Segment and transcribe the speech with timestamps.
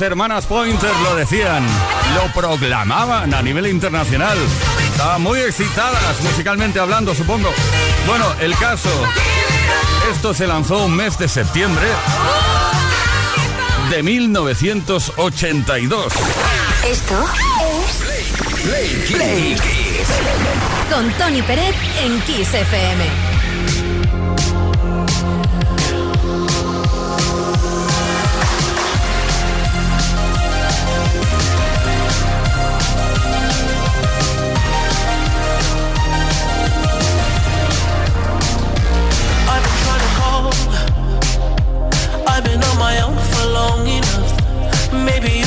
[0.00, 1.62] Hermanas Pointer lo decían,
[2.14, 4.38] lo proclamaban a nivel internacional.
[4.90, 7.50] Estaban muy excitadas, musicalmente hablando, supongo.
[8.06, 8.88] Bueno, el caso,
[10.12, 11.86] esto se lanzó un mes de septiembre
[13.90, 16.12] de 1982.
[16.88, 17.24] Esto
[17.68, 18.02] es
[19.12, 19.56] Play,
[20.90, 23.33] Con Tony Peret en Kiss FM.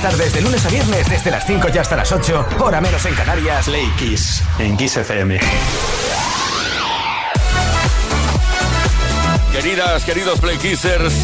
[0.00, 3.14] tardes, de lunes a viernes, desde las 5 y hasta las 8, hora menos en
[3.14, 3.66] Canarias.
[3.66, 5.38] Play Kiss, en Kiss FM.
[9.52, 11.14] Queridas, queridos Play Kissers,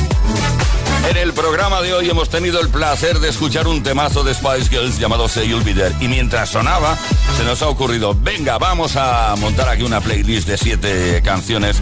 [1.11, 4.69] en el programa de hoy hemos tenido el placer de escuchar un temazo de Spice
[4.69, 5.95] Girls llamado Say You'll Be There.
[6.01, 6.97] Y mientras sonaba,
[7.37, 11.81] se nos ha ocurrido, venga, vamos a montar aquí una playlist de siete canciones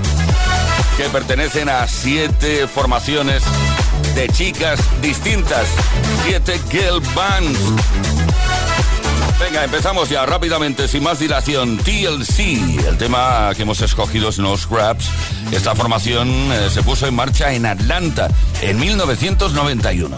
[0.97, 3.43] que pertenecen a siete formaciones
[4.19, 5.69] de chicas distintas.
[6.25, 7.59] Siete girl bands.
[9.39, 11.79] Venga, empezamos ya rápidamente, sin más dilación.
[11.79, 15.09] TLC, el tema que hemos escogido es No Scraps.
[15.53, 18.29] Esta formación eh, se puso en marcha en Atlanta
[18.61, 20.17] en 1991.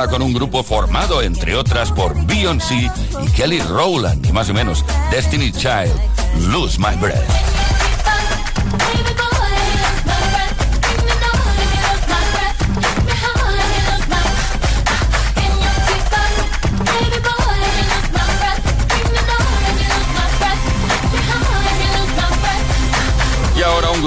[0.00, 2.90] Ahora con un grupo formado, entre otras, por Beyoncé
[3.22, 5.92] y Kelly Rowland, y más o menos Destiny Child,
[6.48, 7.50] Lose My Breath.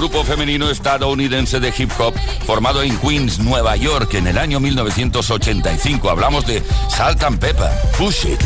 [0.03, 6.09] grupo femenino estadounidense de hip hop formado en Queens, Nueva York en el año 1985.
[6.09, 8.41] Hablamos de Salt and Pepper, Push It.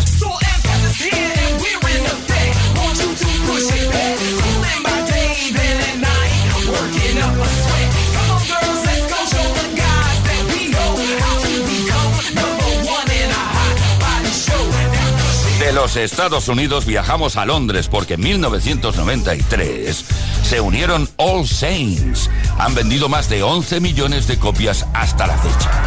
[15.60, 20.06] De los Estados Unidos viajamos a Londres porque en 1993
[20.44, 21.07] se unieron
[21.38, 22.30] All Saints.
[22.58, 25.87] Han vendido más de 11 millones de copias hasta la fecha.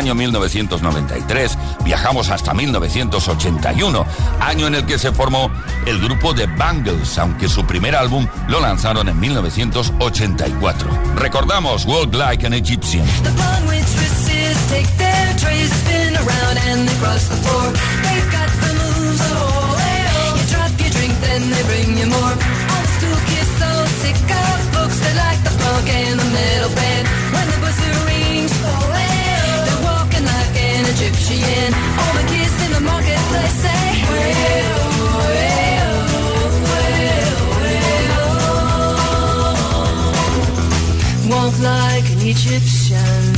[0.00, 4.06] Año 1993 viajamos hasta 1981,
[4.40, 5.50] año en el que se formó
[5.84, 10.88] el grupo de Bangles, aunque su primer álbum lo lanzaron en 1984.
[11.16, 13.04] Recordamos Walk Like an Egyptian.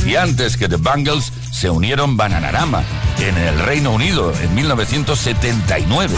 [0.05, 2.83] Y antes que The Bangles se unieron Bananarama
[3.19, 6.15] en el Reino Unido en 1979.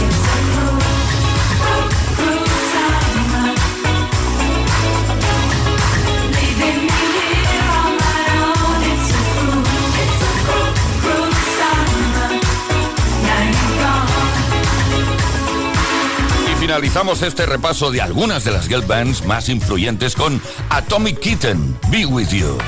[16.76, 22.04] Finalizamos este repaso de algunas de las girl bands más influyentes con Atomic Kitten, Be
[22.04, 22.58] With You.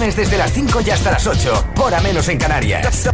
[0.00, 3.06] Desde las 5 y hasta las 8, a menos en Canarias.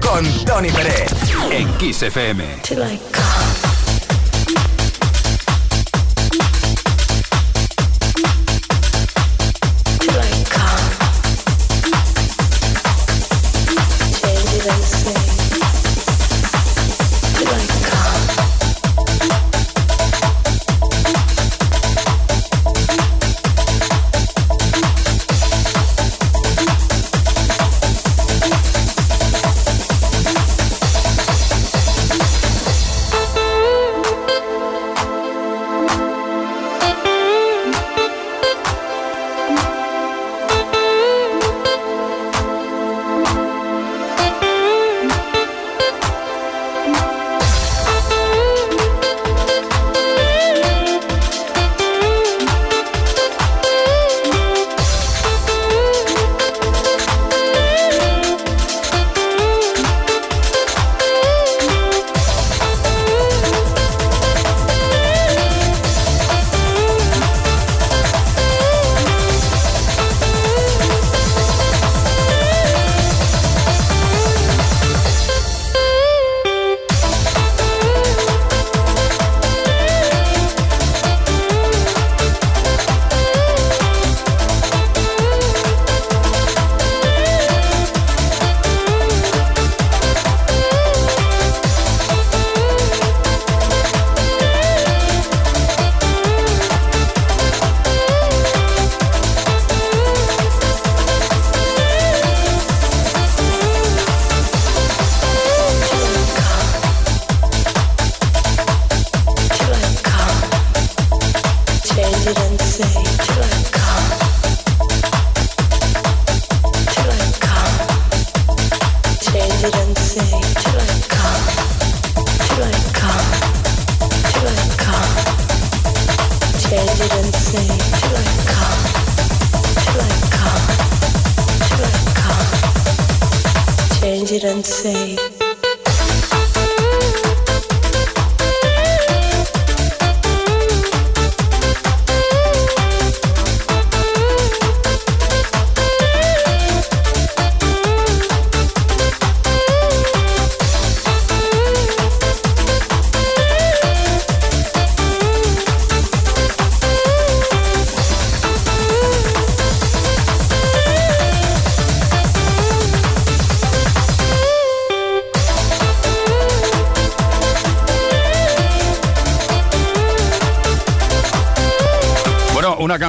[0.00, 1.12] Con Tony Pérez.
[1.50, 2.62] En Kiss FM.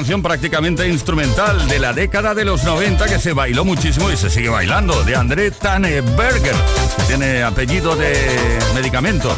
[0.03, 4.29] Canción prácticamente instrumental de la década de los 90 que se bailó muchísimo y se
[4.29, 6.55] sigue bailando, de André Tanneberger,
[7.07, 8.13] tiene apellido de
[8.75, 9.33] medicamento.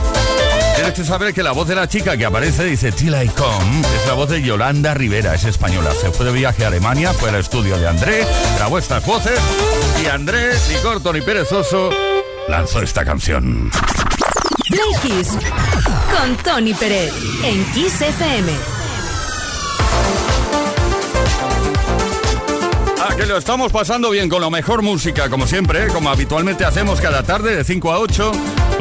[0.73, 3.81] Tienes que saber que la voz de la chica que aparece dice Till I Come
[3.81, 5.91] es la voz de Yolanda Rivera, es española.
[6.01, 8.25] Se fue de viaje a Alemania, fue al estudio de André,
[8.57, 9.39] grabó estas voces
[10.03, 11.91] y André, ni corto ni perezoso,
[12.47, 13.69] lanzó esta canción.
[14.71, 15.23] Play
[16.17, 18.74] con Tony Pérez en Kiss FM.
[23.15, 27.23] Que lo estamos pasando bien con la mejor música, como siempre, como habitualmente hacemos cada
[27.23, 28.31] tarde de 5 a 8,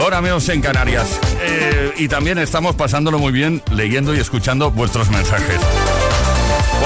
[0.04, 1.20] hora menos en Canarias.
[1.40, 5.60] Eh, y también estamos pasándolo muy bien leyendo y escuchando vuestros mensajes.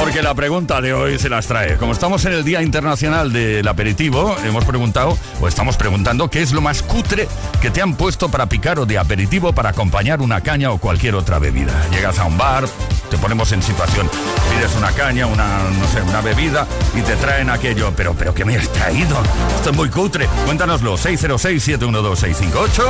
[0.01, 1.77] Porque la pregunta de hoy se las trae.
[1.77, 6.53] Como estamos en el Día Internacional del Aperitivo, hemos preguntado, o estamos preguntando, ¿qué es
[6.53, 7.27] lo más cutre
[7.61, 11.17] que te han puesto para picar o de aperitivo para acompañar una caña o cualquier
[11.17, 11.73] otra bebida?
[11.91, 12.69] Llegas a un bar,
[13.11, 14.09] te ponemos en situación,
[14.51, 18.45] pides una caña, una, no sé, una bebida y te traen aquello, pero, pero ¿qué
[18.45, 19.17] me has traído?
[19.57, 20.29] Esto es muy cutre.
[20.45, 22.85] Cuéntanoslo, 606-712-658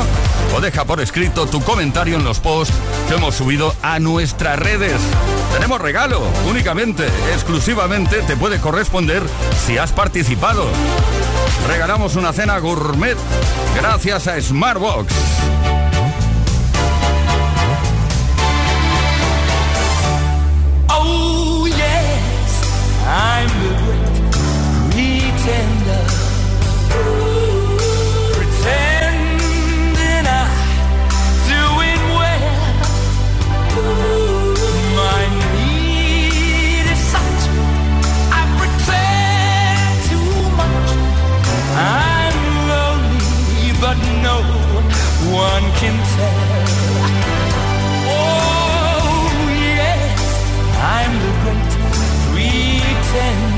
[0.55, 2.75] o deja por escrito tu comentario en los posts
[3.09, 5.01] que hemos subido a nuestras redes.
[5.53, 6.98] Tenemos regalo, únicamente,
[7.33, 9.23] exclusivamente te puede corresponder
[9.67, 10.67] si has participado.
[11.69, 13.17] Regalamos una cena gourmet
[13.77, 15.13] gracias a Smartbox.
[23.09, 23.58] Great
[45.27, 46.69] one can tell.
[48.11, 50.21] Oh, yes,
[50.79, 51.89] I'm the great
[52.31, 53.58] pretender.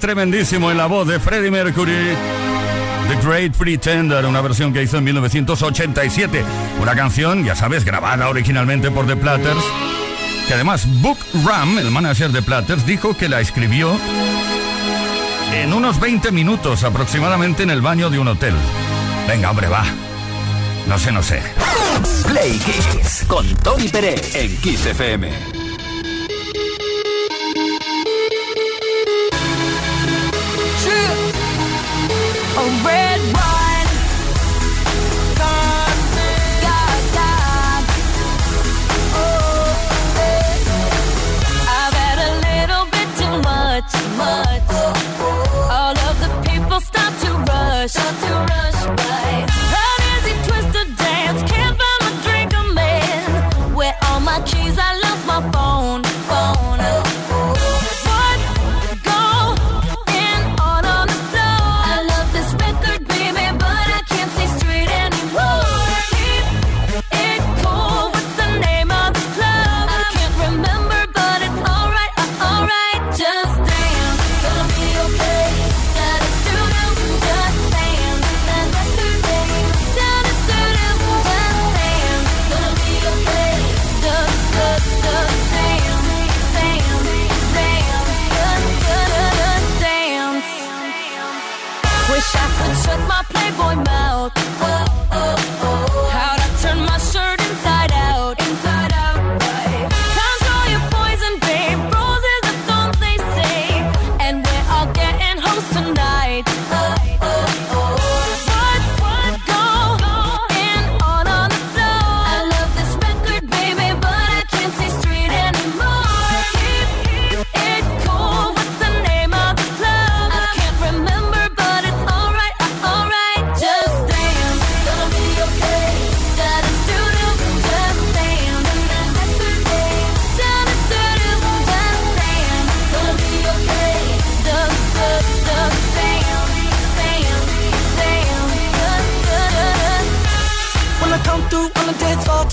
[0.00, 2.16] tremendísimo en la voz de Freddie Mercury.
[3.08, 6.44] The Great Pretender, una versión que hizo en 1987.
[6.80, 9.62] Una canción, ya sabes, grabada originalmente por The Platters.
[10.48, 13.96] Que además, Book Ram, el manager de Platters, dijo que la escribió
[15.52, 18.54] en unos 20 minutos aproximadamente en el baño de un hotel.
[19.28, 19.84] Venga, hombre, va.
[20.88, 21.42] No sé, no sé.
[22.26, 25.59] Play Kiss con Tony Pérez en Kiss FM.
[32.60, 33.49] a red rose.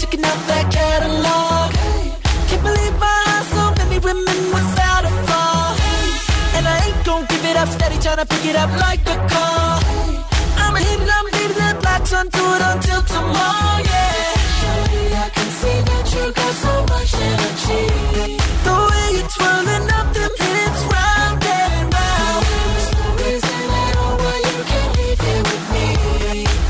[0.07, 1.75] Checking out that catalog.
[1.83, 2.15] Hey,
[2.47, 5.75] can't believe my eyes, so many women without a flaw.
[5.75, 9.03] Hey, and I ain't gonna give it up, steady trying to pick it up like
[9.03, 9.83] a car.
[9.83, 10.15] Hey,
[10.63, 14.31] I'm a hit I'm leaving that blocks onto it until tomorrow, yeah.
[14.63, 18.39] Surely I can see that you got so much energy.
[18.63, 22.43] The way you're twirling up them hips round and round.
[22.47, 25.87] There's no reason at all why you can't leave here with me.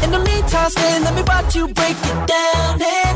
[0.01, 2.81] In the meantime, stay, let me watch you break it down.
[2.81, 3.06] Hey.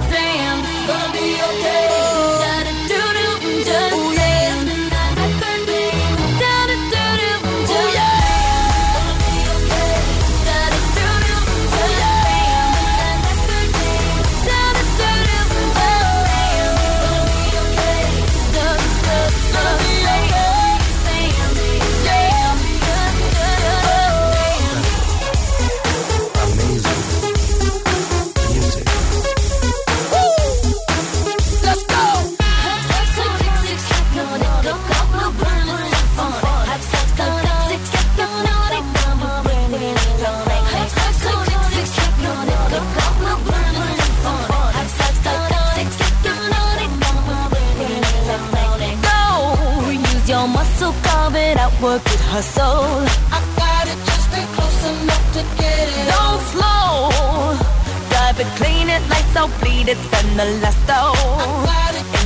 [59.84, 60.90] need it from the last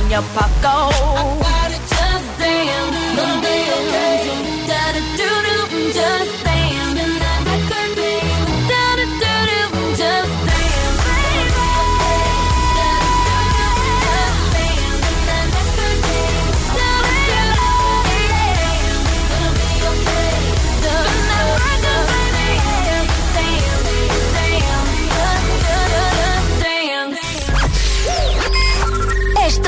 [0.00, 0.92] in your pocket.
[1.88, 4.55] Just dance, no dance.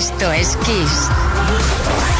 [0.00, 2.19] Esto es Kiss.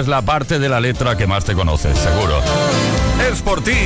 [0.00, 2.40] es la parte de la letra que más te conoces, seguro.
[3.30, 3.76] Es por ti.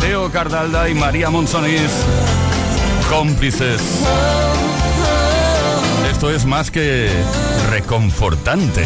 [0.00, 1.90] Teo Cardalda y María Monzonís,
[3.08, 3.80] cómplices.
[6.10, 7.10] Esto es más que
[7.70, 8.84] reconfortante.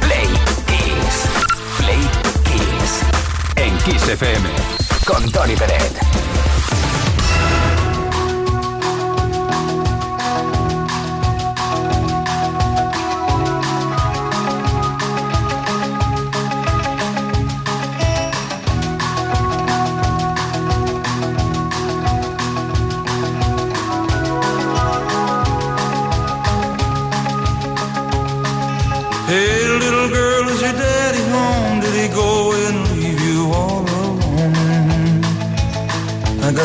[0.00, 0.28] Play
[0.66, 1.16] Kiss.
[1.78, 2.00] Play
[2.44, 3.02] Kiss.
[3.56, 4.48] En Kiss FM.
[5.04, 6.25] Con Tony Pérez.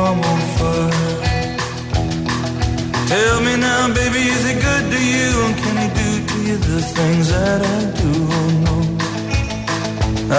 [0.00, 1.18] I'm on fire.
[3.12, 5.28] Tell me now, baby, is it good to you?
[5.46, 8.10] And can he do to you the things that I do?
[8.38, 8.76] Oh, no,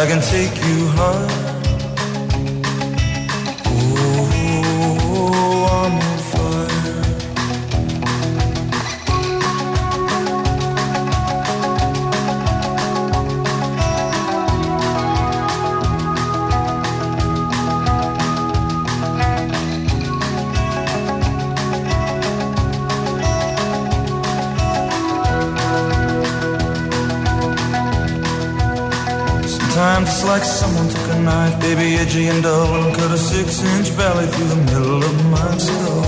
[0.02, 1.43] I can take you high.
[31.64, 36.04] Baby, edgy and dull, and cut a six-inch valley through the middle of my skull.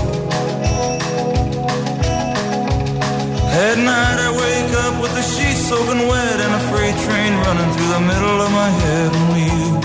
[3.64, 7.70] At night I wake up with the sheets soaking wet and a freight train running
[7.74, 9.08] through the middle of my head.
[9.22, 9.75] Only you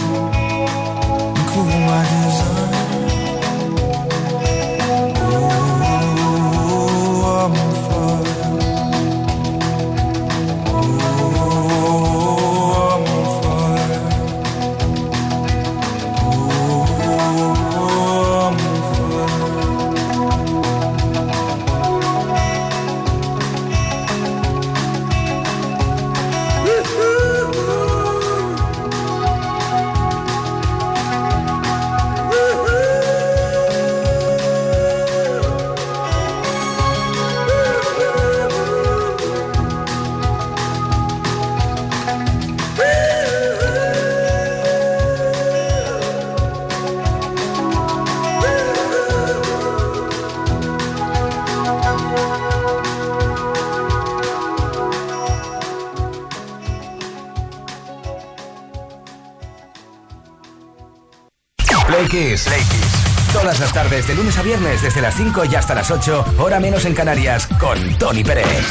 [62.12, 62.44] Kiss.
[62.44, 63.32] Play Kiss.
[63.32, 66.60] Todas las tardes, de lunes a viernes, desde las 5 y hasta las 8, hora
[66.60, 68.66] menos en Canarias, con Tony Pérez.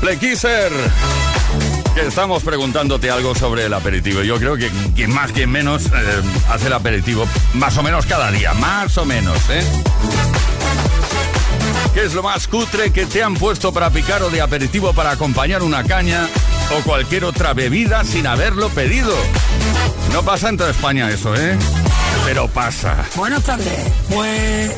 [0.00, 0.18] Play
[2.06, 4.22] estamos preguntándote algo sobre el aperitivo.
[4.22, 5.90] Yo creo que quien más, quien menos, eh,
[6.48, 9.62] hace el aperitivo más o menos cada día, más o menos, ¿eh?
[11.96, 15.12] ¿Qué es lo más cutre que te han puesto para picar o de aperitivo para
[15.12, 16.28] acompañar una caña
[16.76, 19.14] o cualquier otra bebida sin haberlo pedido?
[20.12, 21.56] No pasa en toda España eso, ¿eh?
[22.26, 23.06] Pero pasa.
[23.16, 23.90] Buenas tardes.
[24.10, 24.72] Pues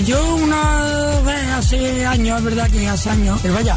[0.00, 3.76] yo una vez hace años, es verdad que hace años, pero vaya,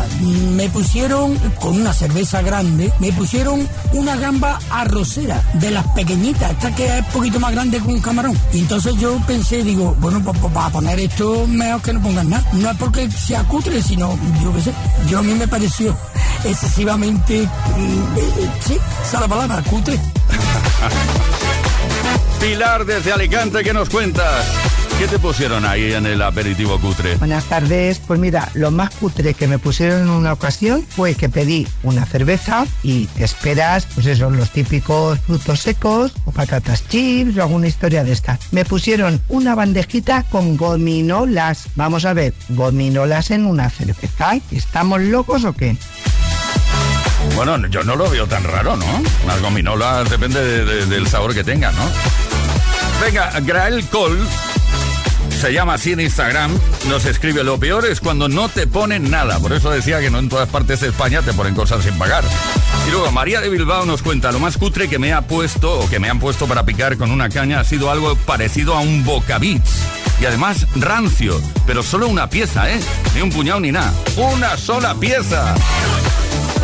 [0.56, 6.74] me pusieron con una cerveza grande, me pusieron una gamba arrocera de las pequeñitas, esta
[6.74, 8.38] que es un poquito más grande que un camarón.
[8.54, 12.30] Y entonces yo pensé, digo, bueno, pues, pues, para poner esto mejor que no pongan
[12.30, 12.44] nada.
[12.54, 14.74] No es porque sea cutre, sino, yo qué sé,
[15.08, 15.96] yo a mí me pareció
[16.44, 20.00] excesivamente, mm, eh, sí, esa es la palabra, cutre.
[22.40, 24.46] Pilar desde Alicante, ¿qué nos cuentas?
[24.98, 27.16] ¿Qué te pusieron ahí en el aperitivo cutre?
[27.18, 28.00] Buenas tardes.
[28.00, 32.06] Pues mira, lo más cutre que me pusieron en una ocasión fue que pedí una
[32.06, 37.68] cerveza y te esperas, pues eso, los típicos frutos secos o patatas chips o alguna
[37.68, 38.40] historia de esta.
[38.52, 41.66] Me pusieron una bandejita con gominolas.
[41.76, 44.38] Vamos a ver, gominolas en una cerveza.
[44.52, 45.76] ¿Estamos locos o qué?
[47.36, 48.86] Bueno, yo no lo veo tan raro, ¿no?
[49.28, 51.84] Las gominolas depende de- de- del sabor que tengan, ¿no?
[53.02, 54.22] Venga, Grael Cole,
[55.36, 56.58] se llama así en Instagram,
[56.88, 59.40] nos escribe, lo peor es cuando no te ponen nada.
[59.40, 62.24] Por eso decía que no en todas partes de España te ponen cosas sin pagar.
[62.88, 65.90] Y luego María de Bilbao nos cuenta, lo más cutre que me ha puesto o
[65.90, 69.04] que me han puesto para picar con una caña ha sido algo parecido a un
[69.04, 69.82] bocabits.
[70.22, 72.80] Y además rancio, pero solo una pieza, ¿eh?
[73.16, 73.94] Ni un puñado ni nada.
[74.16, 75.56] Una sola pieza.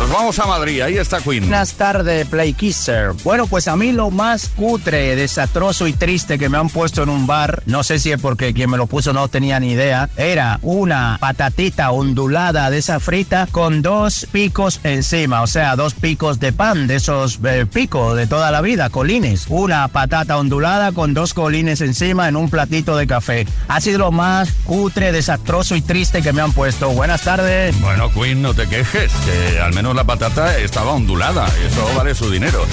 [0.02, 1.44] Nos vamos a Madrid, ahí está Queen.
[1.44, 3.12] Buenas tardes, Play Kisser.
[3.22, 7.08] Bueno, pues a mí lo más cutre, desastroso y triste que me han puesto en
[7.08, 10.10] un bar, no sé si es porque quien me lo puso no tenía ni idea,
[10.16, 16.40] era una patatita ondulada de esa frita con dos picos encima, o sea, dos picos
[16.40, 19.46] de pan, de esos eh, picos de toda la vida, colines.
[19.50, 23.46] Una patata ondulada con dos colines encima en un platito de café.
[23.68, 26.90] Ha sido lo más cutre, desastroso y triste que me han puesto.
[26.90, 27.80] Buenas tardes.
[27.80, 32.30] Bueno, Queen, no te quejes, que al menos la patata estaba ondulada, eso vale su
[32.30, 32.64] dinero.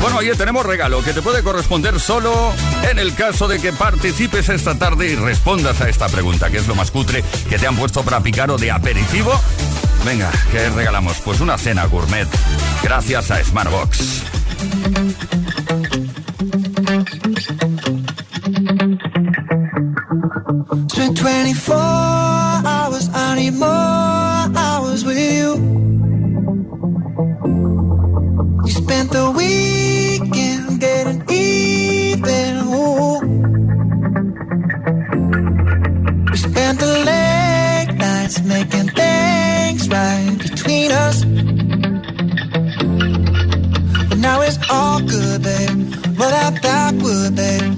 [0.00, 2.52] Bueno, oye, tenemos regalo que te puede corresponder solo
[2.90, 6.66] en el caso de que participes esta tarde y respondas a esta pregunta, que es
[6.66, 9.32] lo más cutre que te han puesto para picar o de aperitivo.
[10.04, 11.18] Venga, ¿qué regalamos?
[11.24, 12.28] Pues una cena gourmet,
[12.82, 14.24] gracias a Smartbox.
[20.88, 21.74] Spent 24
[22.66, 23.97] hours, I need more
[47.08, 47.77] would, babe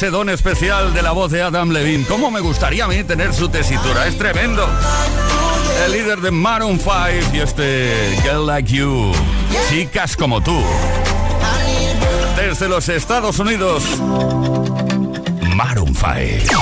[0.00, 2.06] Ese don especial de la voz de Adam Levine.
[2.06, 4.06] ¿Cómo me gustaría a mí tener su tesitura?
[4.06, 4.66] Es tremendo.
[5.84, 6.96] El líder de Maroon 5
[7.34, 9.12] y este Girl Like You.
[9.68, 10.58] Chicas como tú.
[12.34, 13.84] Desde los Estados Unidos.
[15.54, 16.06] Maroon 5.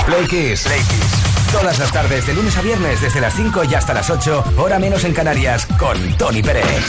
[0.05, 0.63] Play Kiss.
[0.63, 1.53] Play Kiss.
[1.53, 4.79] Todas las tardes, de lunes a viernes, desde las 5 y hasta las 8, hora
[4.79, 6.83] menos en Canarias, con Tony Pérez.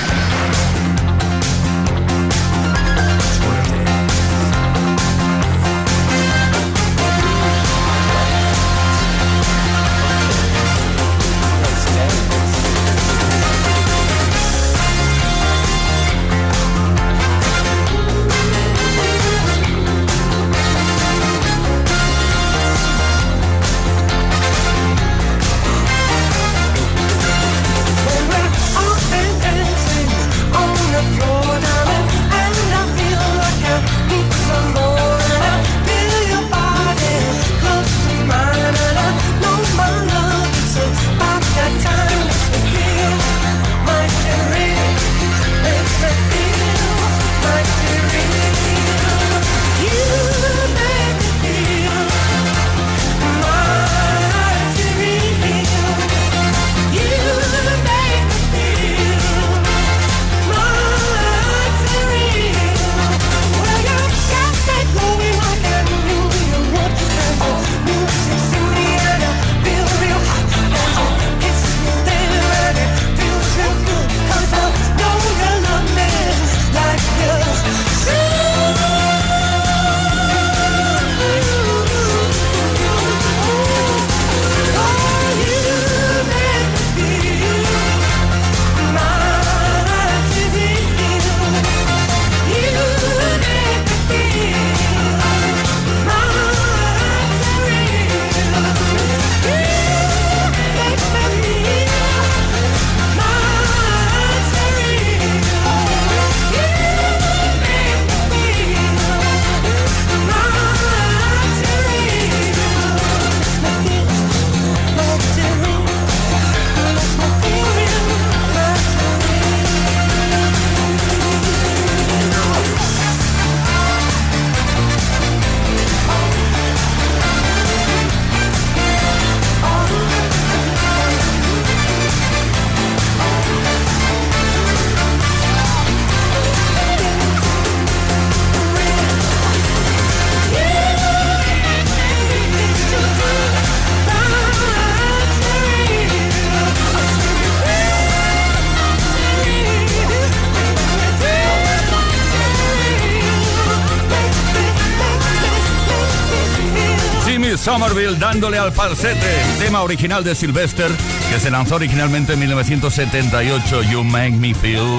[158.19, 160.91] Dándole al falsete, tema original de Sylvester
[161.31, 164.99] que se lanzó originalmente en 1978, You Make Me Feel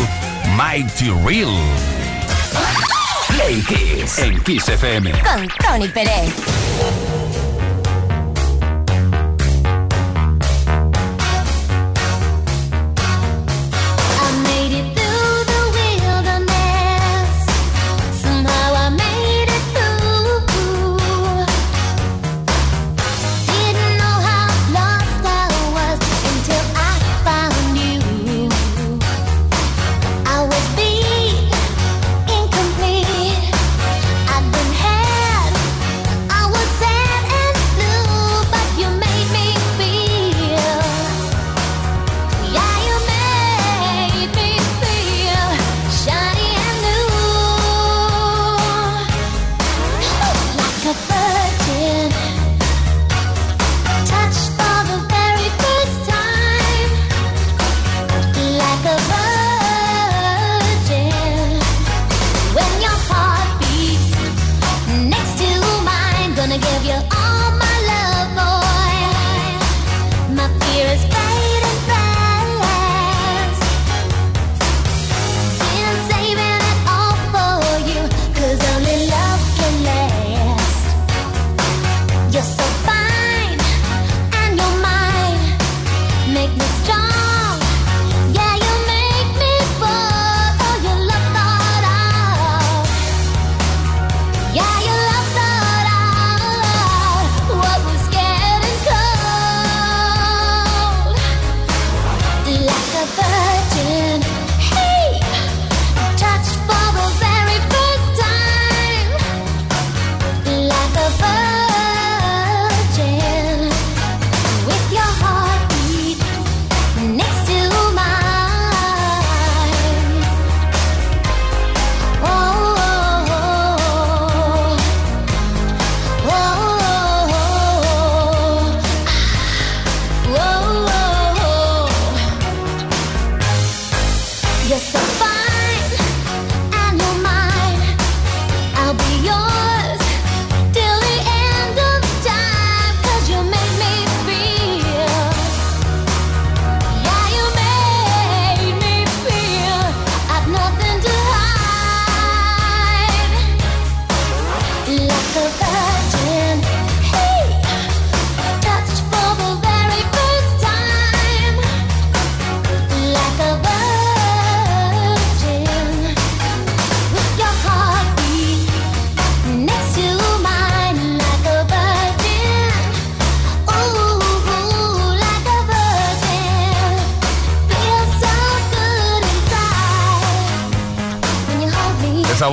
[0.56, 1.58] Mighty Real.
[3.28, 5.12] Play Kiss en Kiss FM.
[5.12, 7.21] Con Tony Pérez.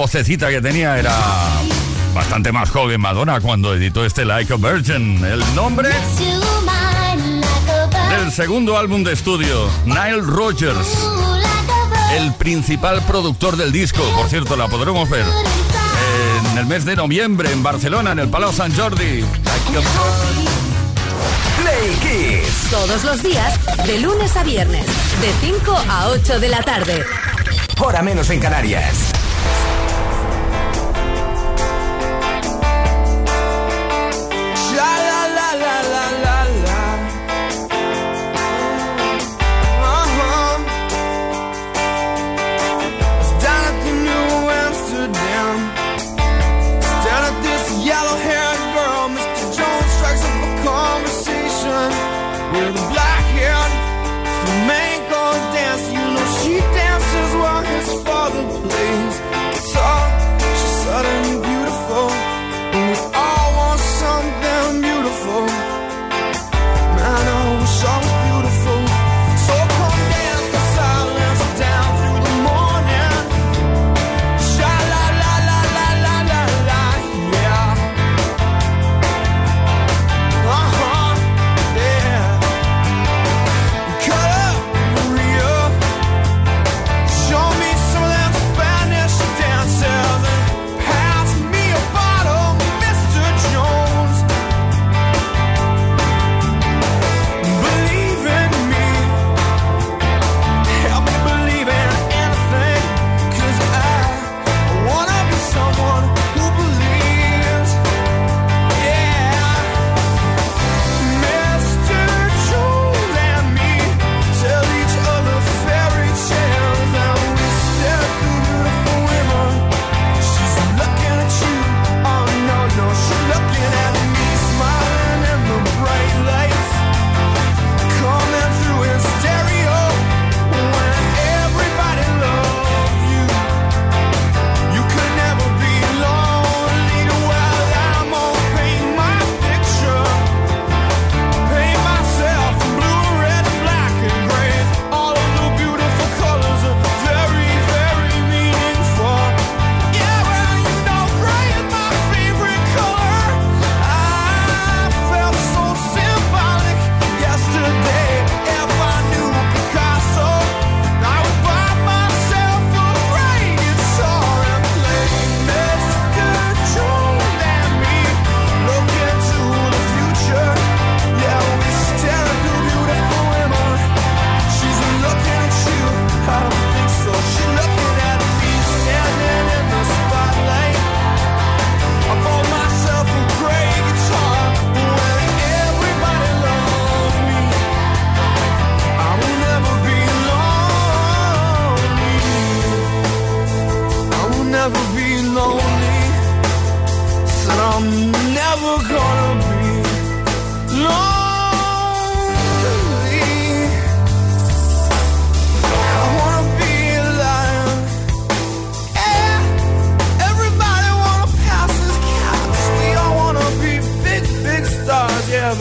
[0.08, 1.14] Vocecita que tenía era
[2.14, 5.22] bastante más joven Madonna cuando editó este Like a Virgin.
[5.22, 5.90] El nombre
[8.08, 10.96] del segundo álbum de estudio, Nile Rogers,
[12.16, 14.02] el principal productor del disco.
[14.16, 15.26] Por cierto, la podremos ver
[16.52, 19.22] en el mes de noviembre en Barcelona, en el Palau Sant Jordi.
[21.60, 22.70] Play Kiss.
[22.70, 27.04] Todos los días, de lunes a viernes, de 5 a 8 de la tarde.
[27.78, 29.17] Hora menos en Canarias.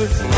[0.08, 0.37] Christmas.